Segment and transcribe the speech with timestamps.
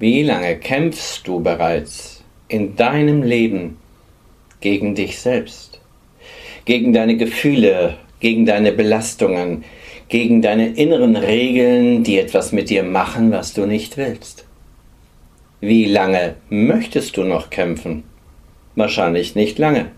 [0.00, 3.76] Wie lange kämpfst du bereits in deinem Leben
[4.62, 5.78] gegen dich selbst,
[6.64, 9.62] gegen deine Gefühle, gegen deine Belastungen,
[10.08, 14.46] gegen deine inneren Regeln, die etwas mit dir machen, was du nicht willst?
[15.60, 18.04] Wie lange möchtest du noch kämpfen?
[18.76, 19.90] Wahrscheinlich nicht lange.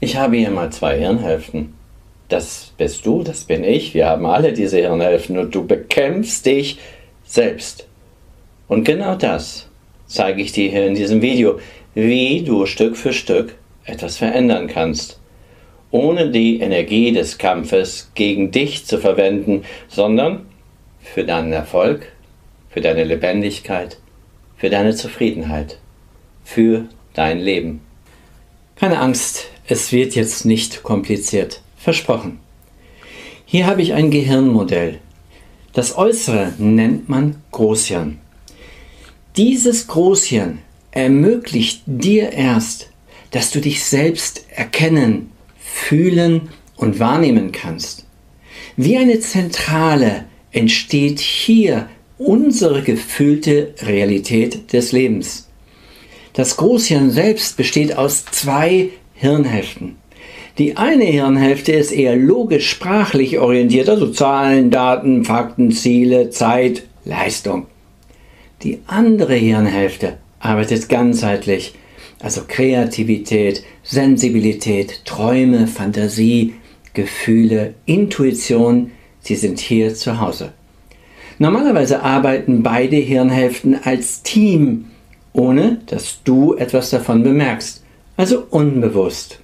[0.00, 1.74] Ich habe hier mal zwei Hirnhälften.
[2.28, 3.94] Das bist du, das bin ich.
[3.94, 6.80] Wir haben alle diese Hirnhälften und du bekämpfst dich
[7.24, 7.86] selbst.
[8.74, 9.68] Und genau das
[10.08, 11.60] zeige ich dir hier in diesem Video,
[11.94, 15.20] wie du Stück für Stück etwas verändern kannst,
[15.92, 20.46] ohne die Energie des Kampfes gegen dich zu verwenden, sondern
[20.98, 22.10] für deinen Erfolg,
[22.68, 23.98] für deine Lebendigkeit,
[24.56, 25.78] für deine Zufriedenheit,
[26.42, 27.80] für dein Leben.
[28.74, 31.62] Keine Angst, es wird jetzt nicht kompliziert.
[31.76, 32.40] Versprochen.
[33.44, 34.98] Hier habe ich ein Gehirnmodell.
[35.74, 38.18] Das Äußere nennt man Großhirn.
[39.36, 40.60] Dieses Großhirn
[40.92, 42.90] ermöglicht dir erst,
[43.32, 48.06] dass du dich selbst erkennen, fühlen und wahrnehmen kannst.
[48.76, 55.48] Wie eine Zentrale entsteht hier unsere gefühlte Realität des Lebens.
[56.34, 59.96] Das Großhirn selbst besteht aus zwei Hirnhälften.
[60.58, 67.66] Die eine Hirnhälfte ist eher logisch sprachlich orientiert, also Zahlen, Daten, Fakten, Ziele, Zeit, Leistung.
[68.64, 71.74] Die andere Hirnhälfte arbeitet ganzheitlich,
[72.20, 76.54] also Kreativität, Sensibilität, Träume, Fantasie,
[76.94, 80.54] Gefühle, Intuition, sie sind hier zu Hause.
[81.38, 84.86] Normalerweise arbeiten beide Hirnhälften als Team,
[85.34, 87.82] ohne dass du etwas davon bemerkst,
[88.16, 89.40] also unbewusst.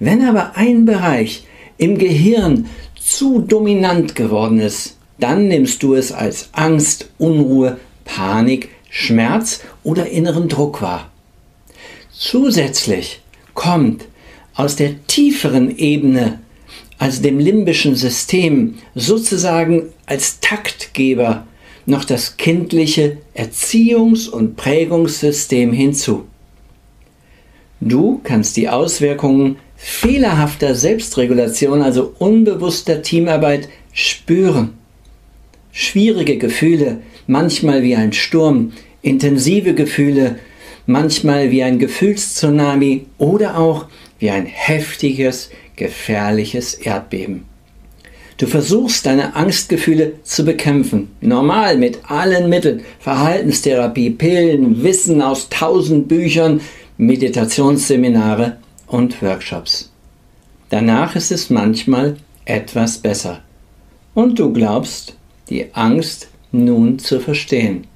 [0.00, 1.46] Wenn aber ein Bereich
[1.78, 2.66] im Gehirn
[2.98, 10.48] zu dominant geworden ist, dann nimmst du es als Angst, Unruhe, Panik, Schmerz oder inneren
[10.48, 11.10] Druck wahr.
[12.12, 13.20] Zusätzlich
[13.54, 14.06] kommt
[14.54, 16.40] aus der tieferen Ebene,
[16.98, 21.46] also dem limbischen System, sozusagen als Taktgeber
[21.86, 26.26] noch das kindliche Erziehungs- und Prägungssystem hinzu.
[27.80, 34.74] Du kannst die Auswirkungen fehlerhafter Selbstregulation, also unbewusster Teamarbeit, spüren.
[35.72, 40.38] Schwierige Gefühle, manchmal wie ein Sturm, intensive Gefühle,
[40.86, 43.86] manchmal wie ein Gefühlstsunami oder auch
[44.18, 47.44] wie ein heftiges, gefährliches Erdbeben.
[48.36, 51.08] Du versuchst deine Angstgefühle zu bekämpfen.
[51.20, 52.82] Normal mit allen Mitteln.
[52.98, 56.60] Verhaltenstherapie, Pillen, Wissen aus tausend Büchern,
[56.96, 58.56] Meditationsseminare
[58.88, 59.92] und Workshops.
[60.68, 63.40] Danach ist es manchmal etwas besser.
[64.14, 65.14] Und du glaubst,
[65.48, 67.86] die Angst nun zu verstehen.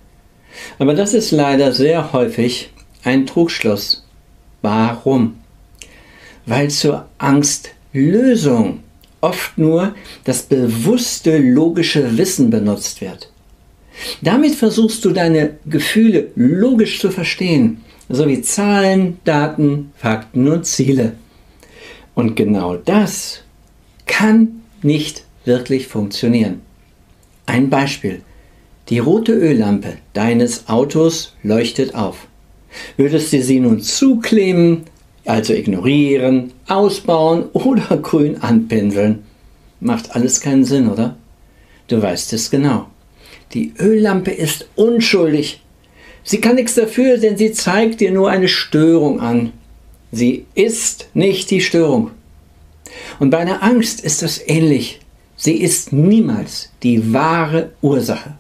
[0.78, 2.70] Aber das ist leider sehr häufig
[3.04, 4.04] ein Trugschluss.
[4.62, 5.38] Warum?
[6.46, 8.80] Weil zur Angstlösung
[9.20, 13.30] oft nur das bewusste logische Wissen benutzt wird.
[14.22, 21.14] Damit versuchst du deine Gefühle logisch zu verstehen sowie Zahlen, Daten, Fakten und Ziele.
[22.14, 23.42] Und genau das
[24.06, 26.62] kann nicht wirklich funktionieren.
[27.46, 28.22] Ein Beispiel.
[28.88, 32.26] Die rote Öllampe deines Autos leuchtet auf.
[32.97, 34.82] Würdest du sie nun zukleben,
[35.25, 39.25] also ignorieren, ausbauen oder grün anpinseln?
[39.81, 41.16] Macht alles keinen Sinn, oder?
[41.88, 42.87] Du weißt es genau.
[43.54, 45.60] Die Öllampe ist unschuldig
[46.28, 49.55] Sie kann nichts dafür, denn sie zeigt dir nur eine Störung an.
[50.12, 52.10] Sie ist nicht die Störung.
[53.19, 55.00] Und bei einer Angst ist das ähnlich.
[55.37, 58.34] Sie ist niemals die wahre Ursache.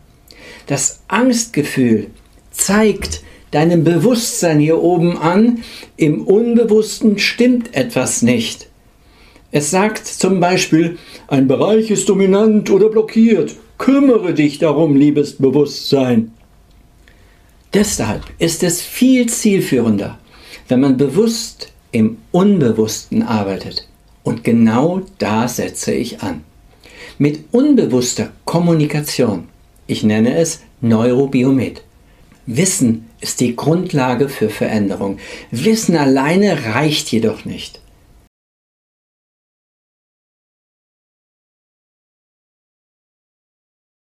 [0.68, 2.08] Das Angstgefühl
[2.50, 5.64] zeigt deinem Bewusstsein hier oben an,
[5.96, 8.68] im Unbewussten stimmt etwas nicht.
[9.50, 13.56] Es sagt zum Beispiel, ein Bereich ist dominant oder blockiert.
[13.78, 16.32] Kümmere dich darum, liebes Bewusstsein.
[17.72, 20.18] Deshalb ist es viel zielführender,
[20.68, 23.88] wenn man bewusst im Unbewussten arbeitet.
[24.22, 26.44] Und genau da setze ich an.
[27.16, 29.48] Mit unbewusster Kommunikation.
[29.90, 31.82] Ich nenne es Neurobiomet.
[32.44, 35.18] Wissen ist die Grundlage für Veränderung.
[35.50, 37.80] Wissen alleine reicht jedoch nicht.